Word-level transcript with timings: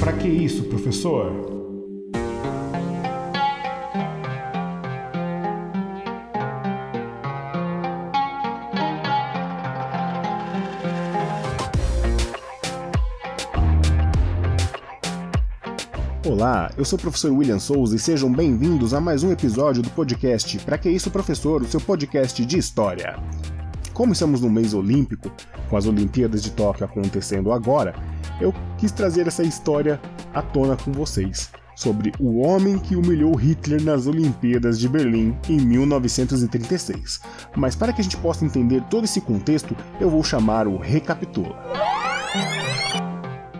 Para 0.00 0.12
que 0.12 0.28
isso, 0.28 0.64
professor? 0.64 1.32
Olá, 16.24 16.70
eu 16.76 16.84
sou 16.84 16.96
o 16.96 17.02
professor 17.02 17.32
William 17.32 17.58
Souza 17.58 17.96
e 17.96 17.98
sejam 17.98 18.32
bem-vindos 18.32 18.94
a 18.94 19.00
mais 19.00 19.24
um 19.24 19.32
episódio 19.32 19.82
do 19.82 19.90
podcast 19.90 20.58
Para 20.60 20.78
que 20.78 20.88
isso, 20.88 21.10
professor? 21.10 21.62
O 21.62 21.66
seu 21.66 21.80
podcast 21.80 22.46
de 22.46 22.58
história. 22.58 23.16
Como 23.98 24.12
estamos 24.12 24.40
no 24.40 24.48
mês 24.48 24.74
olímpico, 24.74 25.28
com 25.68 25.76
as 25.76 25.84
Olimpíadas 25.84 26.40
de 26.40 26.52
Tóquio 26.52 26.84
acontecendo 26.84 27.50
agora, 27.50 27.96
eu 28.40 28.54
quis 28.76 28.92
trazer 28.92 29.26
essa 29.26 29.42
história 29.42 30.00
à 30.32 30.40
tona 30.40 30.76
com 30.76 30.92
vocês 30.92 31.50
sobre 31.74 32.12
o 32.20 32.38
homem 32.38 32.78
que 32.78 32.94
humilhou 32.94 33.34
Hitler 33.34 33.82
nas 33.82 34.06
Olimpíadas 34.06 34.78
de 34.78 34.88
Berlim 34.88 35.36
em 35.48 35.60
1936. 35.60 37.20
Mas 37.56 37.74
para 37.74 37.92
que 37.92 38.00
a 38.00 38.04
gente 38.04 38.16
possa 38.18 38.44
entender 38.44 38.84
todo 38.84 39.02
esse 39.02 39.20
contexto, 39.20 39.74
eu 40.00 40.08
vou 40.08 40.22
chamar 40.22 40.68
o 40.68 40.76
Recapitula. 40.76 41.56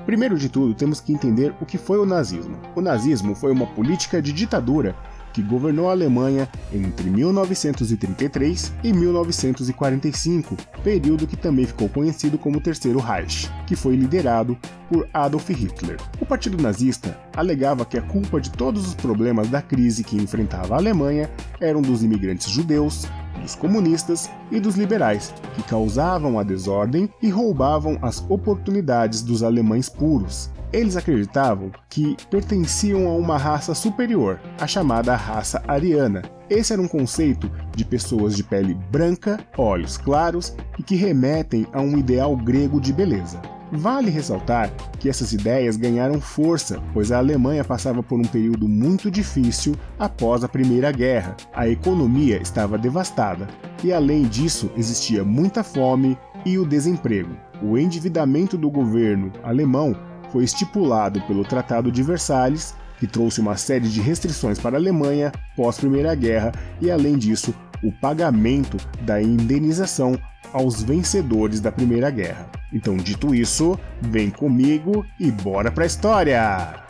Primeiro 0.06 0.38
de 0.38 0.48
tudo, 0.48 0.72
temos 0.72 1.00
que 1.00 1.12
entender 1.12 1.52
o 1.60 1.66
que 1.66 1.76
foi 1.76 1.98
o 1.98 2.06
nazismo. 2.06 2.56
O 2.76 2.80
nazismo 2.80 3.34
foi 3.34 3.50
uma 3.50 3.66
política 3.66 4.22
de 4.22 4.32
ditadura 4.32 4.94
que 5.32 5.42
governou 5.42 5.88
a 5.88 5.92
Alemanha 5.92 6.48
entre 6.72 7.08
1933 7.10 8.72
e 8.82 8.92
1945, 8.92 10.56
período 10.82 11.26
que 11.26 11.36
também 11.36 11.66
ficou 11.66 11.88
conhecido 11.88 12.38
como 12.38 12.60
Terceiro 12.60 12.98
Reich, 12.98 13.50
que 13.66 13.76
foi 13.76 13.96
liderado 13.96 14.58
por 14.88 15.08
Adolf 15.12 15.48
Hitler. 15.50 15.96
O 16.20 16.26
Partido 16.26 16.60
Nazista 16.62 17.18
alegava 17.36 17.84
que 17.84 17.98
a 17.98 18.02
culpa 18.02 18.40
de 18.40 18.50
todos 18.50 18.86
os 18.86 18.94
problemas 18.94 19.48
da 19.48 19.60
crise 19.60 20.02
que 20.02 20.16
enfrentava 20.16 20.74
a 20.74 20.78
Alemanha 20.78 21.30
eram 21.60 21.82
dos 21.82 22.02
imigrantes 22.02 22.50
judeus, 22.50 23.06
dos 23.38 23.54
comunistas 23.54 24.30
e 24.50 24.60
dos 24.60 24.76
liberais, 24.76 25.34
que 25.54 25.62
causavam 25.62 26.38
a 26.38 26.42
desordem 26.42 27.08
e 27.22 27.28
roubavam 27.28 27.98
as 28.02 28.24
oportunidades 28.28 29.22
dos 29.22 29.42
alemães 29.42 29.88
puros. 29.88 30.50
Eles 30.72 30.96
acreditavam 30.96 31.70
que 31.88 32.16
pertenciam 32.30 33.08
a 33.08 33.14
uma 33.14 33.38
raça 33.38 33.74
superior, 33.74 34.38
a 34.60 34.66
chamada 34.66 35.16
raça 35.16 35.62
ariana. 35.66 36.22
Esse 36.50 36.72
era 36.72 36.82
um 36.82 36.88
conceito 36.88 37.50
de 37.74 37.84
pessoas 37.84 38.36
de 38.36 38.44
pele 38.44 38.74
branca, 38.90 39.40
olhos 39.56 39.96
claros 39.96 40.54
e 40.78 40.82
que 40.82 40.94
remetem 40.94 41.66
a 41.72 41.80
um 41.80 41.96
ideal 41.96 42.36
grego 42.36 42.80
de 42.80 42.92
beleza. 42.92 43.40
Vale 43.70 44.10
ressaltar 44.10 44.70
que 44.98 45.08
essas 45.08 45.32
ideias 45.32 45.76
ganharam 45.76 46.20
força, 46.20 46.80
pois 46.94 47.12
a 47.12 47.18
Alemanha 47.18 47.62
passava 47.62 48.02
por 48.02 48.18
um 48.18 48.24
período 48.24 48.66
muito 48.66 49.10
difícil 49.10 49.76
após 49.98 50.42
a 50.42 50.48
Primeira 50.48 50.90
Guerra. 50.90 51.36
A 51.54 51.68
economia 51.68 52.40
estava 52.40 52.78
devastada 52.78 53.46
e, 53.84 53.92
além 53.92 54.22
disso, 54.22 54.70
existia 54.76 55.22
muita 55.22 55.62
fome 55.62 56.16
e 56.46 56.58
o 56.58 56.64
desemprego. 56.64 57.36
O 57.62 57.76
endividamento 57.76 58.56
do 58.56 58.70
governo 58.70 59.30
alemão 59.42 59.94
foi 60.32 60.44
estipulado 60.44 61.20
pelo 61.22 61.44
Tratado 61.44 61.92
de 61.92 62.02
Versalhes, 62.02 62.74
que 62.98 63.06
trouxe 63.06 63.40
uma 63.40 63.56
série 63.56 63.88
de 63.88 64.00
restrições 64.00 64.58
para 64.58 64.76
a 64.76 64.80
Alemanha 64.80 65.30
pós-Primeira 65.56 66.14
Guerra 66.14 66.52
e, 66.80 66.90
além 66.90 67.16
disso, 67.16 67.54
o 67.82 67.92
pagamento 68.00 68.76
da 69.02 69.22
indenização 69.22 70.18
aos 70.52 70.82
vencedores 70.82 71.60
da 71.60 71.70
Primeira 71.70 72.10
Guerra. 72.10 72.57
Então, 72.72 72.96
dito 72.96 73.34
isso, 73.34 73.78
vem 74.00 74.30
comigo 74.30 75.06
e 75.18 75.30
bora 75.30 75.70
pra 75.70 75.86
história! 75.86 76.86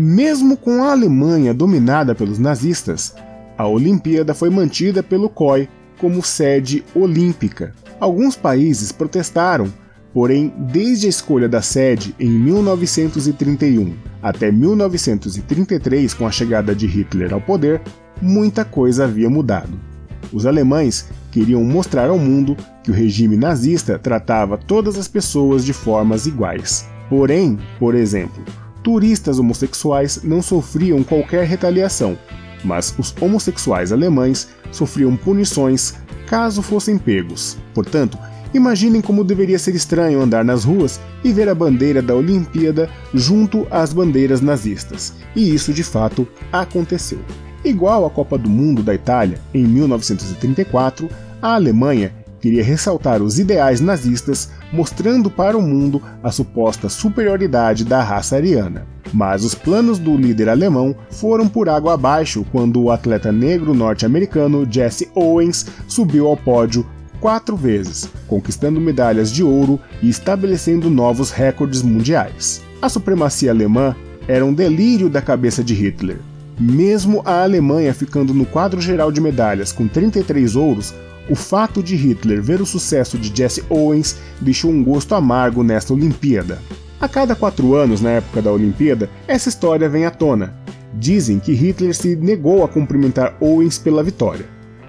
Mesmo 0.00 0.56
com 0.56 0.84
a 0.84 0.92
Alemanha 0.92 1.52
dominada 1.52 2.14
pelos 2.14 2.38
nazistas, 2.38 3.16
a 3.56 3.66
Olimpíada 3.66 4.32
foi 4.32 4.48
mantida 4.48 5.02
pelo 5.02 5.28
COI 5.28 5.68
como 5.98 6.22
sede 6.22 6.84
olímpica. 6.94 7.74
Alguns 7.98 8.36
países 8.36 8.92
protestaram 8.92 9.72
Porém, 10.18 10.52
desde 10.58 11.06
a 11.06 11.10
escolha 11.10 11.48
da 11.48 11.62
sede 11.62 12.12
em 12.18 12.28
1931 12.28 13.94
até 14.20 14.50
1933, 14.50 16.12
com 16.12 16.26
a 16.26 16.32
chegada 16.32 16.74
de 16.74 16.88
Hitler 16.88 17.32
ao 17.32 17.40
poder, 17.40 17.80
muita 18.20 18.64
coisa 18.64 19.04
havia 19.04 19.30
mudado. 19.30 19.78
Os 20.32 20.44
alemães 20.44 21.08
queriam 21.30 21.62
mostrar 21.62 22.10
ao 22.10 22.18
mundo 22.18 22.56
que 22.82 22.90
o 22.90 22.94
regime 22.94 23.36
nazista 23.36 23.96
tratava 23.96 24.58
todas 24.58 24.98
as 24.98 25.06
pessoas 25.06 25.64
de 25.64 25.72
formas 25.72 26.26
iguais. 26.26 26.88
Porém, 27.08 27.56
por 27.78 27.94
exemplo, 27.94 28.42
turistas 28.82 29.38
homossexuais 29.38 30.24
não 30.24 30.42
sofriam 30.42 31.04
qualquer 31.04 31.46
retaliação, 31.46 32.18
mas 32.64 32.92
os 32.98 33.14
homossexuais 33.20 33.92
alemães 33.92 34.48
sofriam 34.72 35.16
punições 35.16 35.94
caso 36.26 36.60
fossem 36.60 36.98
pegos. 36.98 37.56
Portanto, 37.72 38.18
Imaginem 38.54 39.00
como 39.00 39.24
deveria 39.24 39.58
ser 39.58 39.74
estranho 39.74 40.22
andar 40.22 40.44
nas 40.44 40.64
ruas 40.64 40.98
e 41.22 41.32
ver 41.32 41.48
a 41.48 41.54
bandeira 41.54 42.00
da 42.00 42.14
Olimpíada 42.14 42.88
junto 43.12 43.66
às 43.70 43.92
bandeiras 43.92 44.40
nazistas. 44.40 45.14
E 45.36 45.54
isso 45.54 45.72
de 45.72 45.84
fato 45.84 46.26
aconteceu. 46.50 47.18
Igual 47.64 48.06
à 48.06 48.10
Copa 48.10 48.38
do 48.38 48.48
Mundo 48.48 48.82
da 48.82 48.94
Itália 48.94 49.38
em 49.52 49.64
1934, 49.64 51.08
a 51.42 51.54
Alemanha 51.54 52.12
queria 52.40 52.62
ressaltar 52.62 53.20
os 53.20 53.38
ideais 53.38 53.80
nazistas, 53.80 54.50
mostrando 54.72 55.30
para 55.30 55.58
o 55.58 55.62
mundo 55.62 56.00
a 56.22 56.30
suposta 56.30 56.88
superioridade 56.88 57.84
da 57.84 58.02
raça 58.02 58.36
ariana. 58.36 58.86
Mas 59.12 59.44
os 59.44 59.54
planos 59.54 59.98
do 59.98 60.16
líder 60.16 60.48
alemão 60.48 60.94
foram 61.10 61.48
por 61.48 61.68
água 61.68 61.94
abaixo 61.94 62.46
quando 62.52 62.80
o 62.80 62.90
atleta 62.90 63.32
negro 63.32 63.74
norte-americano 63.74 64.66
Jesse 64.70 65.08
Owens 65.14 65.66
subiu 65.86 66.26
ao 66.26 66.36
pódio 66.36 66.86
quatro 67.20 67.56
vezes, 67.56 68.08
conquistando 68.26 68.80
medalhas 68.80 69.30
de 69.30 69.42
ouro 69.42 69.80
e 70.02 70.08
estabelecendo 70.08 70.90
novos 70.90 71.30
recordes 71.30 71.82
mundiais. 71.82 72.62
A 72.80 72.88
supremacia 72.88 73.50
alemã 73.50 73.94
era 74.26 74.44
um 74.44 74.52
delírio 74.52 75.08
da 75.08 75.22
cabeça 75.22 75.64
de 75.64 75.74
Hitler. 75.74 76.18
Mesmo 76.60 77.22
a 77.24 77.42
Alemanha 77.42 77.94
ficando 77.94 78.34
no 78.34 78.44
quadro 78.44 78.80
geral 78.80 79.12
de 79.12 79.20
medalhas 79.20 79.72
com 79.72 79.86
33 79.86 80.56
ouros, 80.56 80.94
o 81.30 81.34
fato 81.34 81.82
de 81.82 81.94
Hitler 81.94 82.42
ver 82.42 82.60
o 82.60 82.66
sucesso 82.66 83.18
de 83.18 83.34
Jesse 83.36 83.62
Owens 83.68 84.16
deixou 84.40 84.70
um 84.70 84.82
gosto 84.82 85.14
amargo 85.14 85.62
nesta 85.62 85.92
Olimpíada. 85.92 86.58
A 87.00 87.06
cada 87.06 87.36
quatro 87.36 87.74
anos, 87.74 88.00
na 88.00 88.10
época 88.10 88.42
da 88.42 88.50
Olimpíada, 88.50 89.08
essa 89.28 89.48
história 89.48 89.88
vem 89.88 90.04
à 90.04 90.10
tona. 90.10 90.54
Dizem 90.94 91.38
que 91.38 91.52
Hitler 91.52 91.94
se 91.94 92.16
negou 92.16 92.64
a 92.64 92.68
cumprimentar 92.68 93.36
Owens 93.40 93.78
pela 93.78 94.02
vitória. 94.02 94.46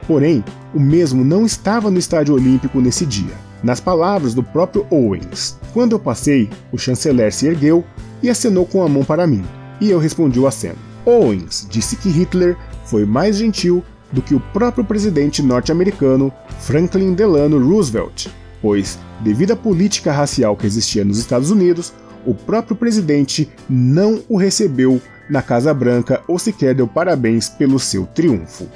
Porém, 0.07 0.43
o 0.73 0.79
mesmo 0.79 1.23
não 1.23 1.45
estava 1.45 1.89
no 1.89 1.99
Estádio 1.99 2.35
Olímpico 2.35 2.79
nesse 2.79 3.05
dia. 3.05 3.33
Nas 3.63 3.79
palavras 3.79 4.33
do 4.33 4.41
próprio 4.41 4.85
Owens, 4.89 5.57
quando 5.73 5.93
eu 5.93 5.99
passei, 5.99 6.49
o 6.71 6.77
chanceler 6.77 7.33
se 7.33 7.47
ergueu 7.47 7.83
e 8.23 8.29
acenou 8.29 8.65
com 8.65 8.81
a 8.83 8.87
mão 8.87 9.03
para 9.03 9.27
mim, 9.27 9.43
e 9.81 9.89
eu 9.89 9.99
respondi 9.99 10.39
o 10.39 10.47
aceno. 10.47 10.77
Owens 11.05 11.67
disse 11.69 11.95
que 11.95 12.09
Hitler 12.09 12.55
foi 12.85 13.05
mais 13.05 13.37
gentil 13.37 13.83
do 14.11 14.21
que 14.21 14.33
o 14.33 14.39
próprio 14.39 14.83
presidente 14.83 15.41
norte-americano 15.41 16.31
Franklin 16.59 17.13
Delano 17.13 17.59
Roosevelt, 17.59 18.27
pois, 18.61 18.97
devido 19.21 19.51
à 19.51 19.55
política 19.55 20.11
racial 20.11 20.55
que 20.55 20.65
existia 20.65 21.03
nos 21.05 21.17
Estados 21.17 21.51
Unidos, 21.51 21.93
o 22.25 22.33
próprio 22.33 22.75
presidente 22.75 23.49
não 23.69 24.21
o 24.27 24.37
recebeu 24.37 25.01
na 25.29 25.41
Casa 25.41 25.73
Branca 25.73 26.21
ou 26.27 26.39
sequer 26.39 26.73
deu 26.73 26.87
parabéns 26.87 27.47
pelo 27.49 27.79
seu 27.79 28.05
triunfo. 28.05 28.67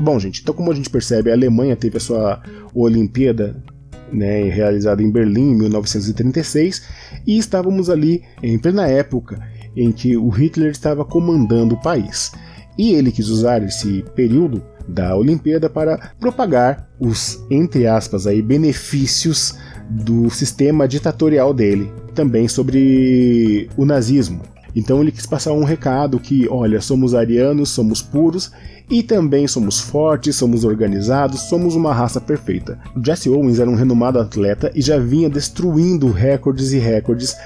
Bom, 0.00 0.18
gente, 0.18 0.40
então 0.40 0.54
como 0.54 0.72
a 0.72 0.74
gente 0.74 0.88
percebe, 0.88 1.30
a 1.30 1.34
Alemanha 1.34 1.76
teve 1.76 1.98
a 1.98 2.00
sua 2.00 2.42
Olimpíada 2.74 3.62
né, 4.10 4.44
realizada 4.44 5.02
em 5.02 5.10
Berlim 5.10 5.52
em 5.52 5.58
1936 5.58 6.82
e 7.26 7.36
estávamos 7.36 7.90
ali 7.90 8.22
em 8.42 8.58
plena 8.58 8.88
época 8.88 9.38
em 9.76 9.92
que 9.92 10.16
o 10.16 10.28
Hitler 10.30 10.70
estava 10.70 11.04
comandando 11.04 11.74
o 11.74 11.80
país. 11.80 12.32
E 12.78 12.92
ele 12.94 13.12
quis 13.12 13.28
usar 13.28 13.62
esse 13.62 14.02
período 14.14 14.62
da 14.88 15.14
Olimpíada 15.14 15.68
para 15.68 16.12
propagar 16.18 16.88
os, 16.98 17.44
entre 17.50 17.86
aspas, 17.86 18.26
aí, 18.26 18.40
benefícios 18.40 19.58
do 19.88 20.30
sistema 20.30 20.88
ditatorial 20.88 21.52
dele, 21.52 21.92
também 22.14 22.48
sobre 22.48 23.68
o 23.76 23.84
nazismo. 23.84 24.40
Então 24.74 25.00
ele 25.00 25.12
quis 25.12 25.26
passar 25.26 25.52
um 25.52 25.64
recado 25.64 26.18
que, 26.18 26.48
olha, 26.48 26.80
somos 26.80 27.14
arianos, 27.14 27.70
somos 27.70 28.02
puros 28.02 28.52
e 28.90 29.02
também 29.02 29.46
somos 29.46 29.80
fortes, 29.80 30.36
somos 30.36 30.64
organizados, 30.64 31.42
somos 31.42 31.74
uma 31.74 31.94
raça 31.94 32.20
perfeita. 32.20 32.78
Jesse 33.04 33.28
Owens 33.28 33.58
era 33.58 33.70
um 33.70 33.76
renomado 33.76 34.18
atleta 34.18 34.70
e 34.74 34.82
já 34.82 34.98
vinha 34.98 35.30
destruindo 35.30 36.10
recordes 36.10 36.72
e 36.72 36.78
recordes 36.78 37.36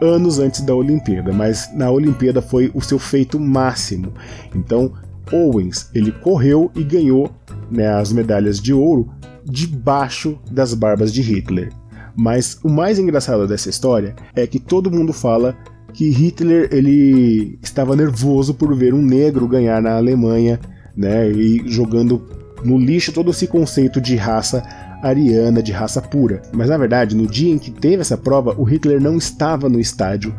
anos 0.00 0.38
antes 0.38 0.60
da 0.60 0.74
Olimpíada, 0.74 1.32
mas 1.32 1.70
na 1.74 1.90
Olimpíada 1.90 2.42
foi 2.42 2.70
o 2.74 2.80
seu 2.80 2.98
feito 2.98 3.38
máximo. 3.38 4.12
Então, 4.54 4.92
Owens, 5.32 5.90
ele 5.94 6.12
correu 6.12 6.70
e 6.74 6.82
ganhou 6.82 7.30
né, 7.70 7.88
as 7.88 8.12
medalhas 8.12 8.60
de 8.60 8.72
ouro 8.72 9.10
debaixo 9.44 10.38
das 10.50 10.74
barbas 10.74 11.12
de 11.12 11.22
Hitler. 11.22 11.72
Mas 12.16 12.58
o 12.62 12.68
mais 12.68 12.98
engraçado 12.98 13.46
dessa 13.46 13.68
história 13.68 14.14
é 14.34 14.46
que 14.46 14.60
todo 14.60 14.90
mundo 14.90 15.12
fala 15.12 15.56
que 15.94 16.10
Hitler 16.10 16.68
ele 16.72 17.56
estava 17.62 17.96
nervoso 17.96 18.52
por 18.52 18.74
ver 18.76 18.92
um 18.92 19.00
negro 19.00 19.48
ganhar 19.48 19.80
na 19.80 19.96
Alemanha, 19.96 20.58
né, 20.96 21.30
e 21.30 21.62
jogando 21.66 22.22
no 22.64 22.76
lixo 22.76 23.12
todo 23.12 23.30
esse 23.30 23.46
conceito 23.46 24.00
de 24.00 24.16
raça 24.16 24.62
ariana, 25.02 25.62
de 25.62 25.70
raça 25.70 26.02
pura. 26.02 26.42
Mas 26.52 26.68
na 26.68 26.76
verdade, 26.76 27.14
no 27.14 27.26
dia 27.26 27.52
em 27.52 27.58
que 27.58 27.70
teve 27.70 28.00
essa 28.00 28.18
prova, 28.18 28.54
o 28.58 28.64
Hitler 28.64 29.00
não 29.00 29.16
estava 29.16 29.68
no 29.68 29.78
estádio 29.78 30.34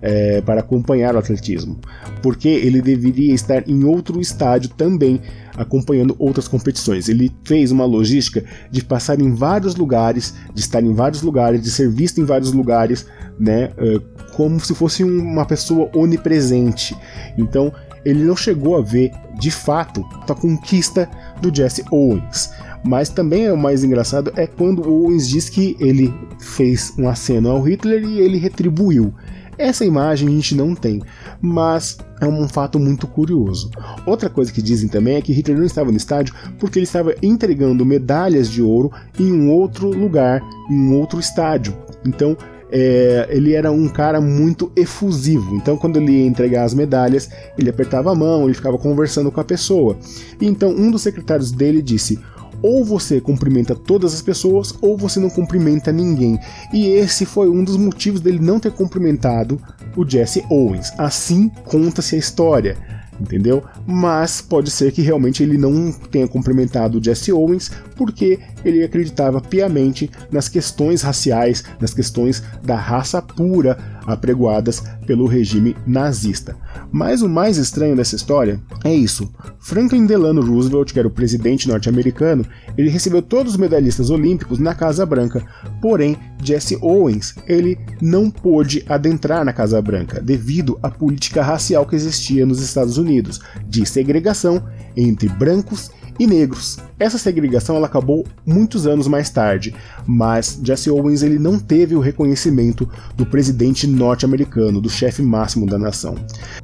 é, 0.00 0.40
para 0.40 0.60
acompanhar 0.60 1.14
o 1.14 1.18
atletismo, 1.18 1.78
porque 2.22 2.48
ele 2.48 2.80
deveria 2.80 3.34
estar 3.34 3.68
em 3.68 3.84
outro 3.84 4.20
estádio 4.20 4.70
também 4.70 5.20
acompanhando 5.56 6.14
outras 6.18 6.46
competições. 6.46 7.08
Ele 7.08 7.32
fez 7.44 7.70
uma 7.70 7.84
logística 7.84 8.44
de 8.70 8.84
passar 8.84 9.20
em 9.20 9.34
vários 9.34 9.74
lugares, 9.74 10.34
de 10.52 10.60
estar 10.60 10.82
em 10.82 10.92
vários 10.92 11.22
lugares, 11.22 11.62
de 11.62 11.70
ser 11.70 11.90
visto 11.90 12.20
em 12.20 12.24
vários 12.24 12.52
lugares, 12.52 13.06
né, 13.38 13.72
é, 13.76 14.00
como 14.34 14.60
se 14.60 14.74
fosse 14.74 15.02
uma 15.02 15.46
pessoa 15.46 15.90
onipresente. 15.94 16.96
Então 17.38 17.72
ele 18.04 18.22
não 18.22 18.36
chegou 18.36 18.76
a 18.76 18.80
ver 18.80 19.10
de 19.38 19.50
fato 19.50 20.04
a 20.28 20.34
conquista 20.34 21.10
do 21.40 21.54
Jesse 21.54 21.84
Owens. 21.90 22.50
Mas 22.84 23.08
também 23.08 23.46
é 23.46 23.52
o 23.52 23.58
mais 23.58 23.82
engraçado 23.82 24.32
é 24.36 24.46
quando 24.46 24.88
Owens 24.88 25.28
diz 25.28 25.48
que 25.48 25.76
ele 25.80 26.14
fez 26.38 26.94
um 26.96 27.08
aceno 27.08 27.50
ao 27.50 27.60
Hitler 27.62 28.04
e 28.04 28.20
ele 28.20 28.38
retribuiu. 28.38 29.12
Essa 29.58 29.84
imagem 29.84 30.28
a 30.28 30.30
gente 30.30 30.54
não 30.54 30.74
tem, 30.74 31.02
mas 31.40 31.98
é 32.20 32.26
um 32.26 32.48
fato 32.48 32.78
muito 32.78 33.06
curioso. 33.06 33.70
Outra 34.04 34.28
coisa 34.28 34.52
que 34.52 34.62
dizem 34.62 34.88
também 34.88 35.16
é 35.16 35.22
que 35.22 35.32
Hitler 35.32 35.58
não 35.58 35.66
estava 35.66 35.90
no 35.90 35.96
estádio 35.96 36.34
porque 36.58 36.78
ele 36.78 36.84
estava 36.84 37.14
entregando 37.22 37.84
medalhas 37.84 38.50
de 38.50 38.62
ouro 38.62 38.90
em 39.18 39.32
um 39.32 39.50
outro 39.50 39.88
lugar, 39.88 40.42
em 40.70 40.74
um 40.74 40.98
outro 40.98 41.18
estádio. 41.18 41.76
Então 42.04 42.36
é, 42.70 43.28
ele 43.30 43.54
era 43.54 43.70
um 43.70 43.88
cara 43.88 44.20
muito 44.20 44.70
efusivo. 44.74 45.54
Então, 45.54 45.76
quando 45.76 45.96
ele 45.96 46.12
ia 46.12 46.26
entregar 46.26 46.64
as 46.64 46.74
medalhas, 46.74 47.30
ele 47.56 47.70
apertava 47.70 48.10
a 48.10 48.14
mão, 48.14 48.44
ele 48.44 48.54
ficava 48.54 48.76
conversando 48.78 49.30
com 49.30 49.40
a 49.40 49.44
pessoa. 49.44 49.96
E 50.40 50.46
então, 50.46 50.70
um 50.70 50.90
dos 50.90 51.02
secretários 51.02 51.52
dele 51.52 51.80
disse: 51.80 52.18
ou 52.62 52.84
você 52.84 53.20
cumprimenta 53.20 53.74
todas 53.74 54.14
as 54.14 54.22
pessoas, 54.22 54.74
ou 54.80 54.96
você 54.96 55.20
não 55.20 55.30
cumprimenta 55.30 55.92
ninguém. 55.92 56.38
E 56.72 56.86
esse 56.88 57.24
foi 57.24 57.48
um 57.48 57.62
dos 57.62 57.76
motivos 57.76 58.20
dele 58.20 58.38
não 58.38 58.60
ter 58.60 58.72
cumprimentado 58.72 59.60
o 59.96 60.08
Jesse 60.08 60.44
Owens. 60.50 60.92
Assim 60.98 61.48
conta-se 61.64 62.14
a 62.14 62.18
história 62.18 62.76
entendeu? 63.20 63.62
Mas 63.86 64.40
pode 64.40 64.70
ser 64.70 64.92
que 64.92 65.02
realmente 65.02 65.42
ele 65.42 65.56
não 65.56 65.90
tenha 65.90 66.28
cumprimentado 66.28 66.98
o 66.98 67.02
Jesse 67.02 67.32
Owens 67.32 67.70
porque 67.94 68.38
ele 68.66 68.82
acreditava 68.82 69.40
piamente 69.40 70.10
nas 70.30 70.48
questões 70.48 71.02
raciais, 71.02 71.64
nas 71.80 71.94
questões 71.94 72.42
da 72.62 72.76
raça 72.76 73.22
pura 73.22 73.78
apregoadas 74.06 74.82
pelo 75.06 75.26
regime 75.26 75.76
nazista. 75.86 76.56
Mas 76.92 77.22
o 77.22 77.28
mais 77.28 77.56
estranho 77.56 77.96
dessa 77.96 78.16
história 78.16 78.60
é 78.84 78.94
isso. 78.94 79.30
Franklin 79.58 80.06
Delano 80.06 80.40
Roosevelt, 80.40 80.92
que 80.92 80.98
era 80.98 81.08
o 81.08 81.10
presidente 81.10 81.68
norte-americano, 81.68 82.46
ele 82.76 82.88
recebeu 82.88 83.20
todos 83.20 83.52
os 83.54 83.58
medalhistas 83.58 84.10
olímpicos 84.10 84.58
na 84.58 84.74
Casa 84.74 85.04
Branca. 85.04 85.44
Porém, 85.82 86.16
Jesse 86.42 86.78
Owens, 86.80 87.34
ele 87.46 87.78
não 88.00 88.30
pôde 88.30 88.84
adentrar 88.88 89.44
na 89.44 89.52
Casa 89.52 89.80
Branca 89.82 90.20
devido 90.20 90.78
à 90.82 90.90
política 90.90 91.42
racial 91.42 91.86
que 91.86 91.96
existia 91.96 92.46
nos 92.46 92.60
Estados 92.60 92.98
Unidos, 92.98 93.40
de 93.66 93.84
segregação 93.84 94.64
entre 94.96 95.28
brancos 95.28 95.90
e 96.18 96.26
negros. 96.26 96.78
Essa 96.98 97.18
segregação 97.18 97.76
ela 97.76 97.86
acabou 97.86 98.26
muitos 98.44 98.86
anos 98.86 99.06
mais 99.06 99.28
tarde, 99.28 99.74
mas 100.06 100.58
Jesse 100.62 100.90
Owens 100.90 101.22
ele 101.22 101.38
não 101.38 101.58
teve 101.58 101.94
o 101.94 102.00
reconhecimento 102.00 102.88
do 103.16 103.26
presidente 103.26 103.86
norte-americano, 103.86 104.80
do 104.80 104.88
chefe 104.88 105.22
máximo 105.22 105.66
da 105.66 105.78
nação. 105.78 106.14